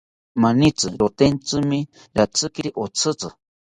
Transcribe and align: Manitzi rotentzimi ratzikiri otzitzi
Manitzi 0.41 0.87
rotentzimi 1.01 1.81
ratzikiri 2.17 2.69
otzitzi 2.83 3.29